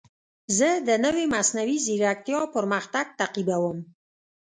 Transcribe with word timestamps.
زه 0.57 0.69
د 0.87 0.89
نوې 1.05 1.25
مصنوعي 1.35 1.77
ځیرکتیا 1.85 2.39
پرمختګ 2.55 3.05
تعقیبوم. 3.19 3.77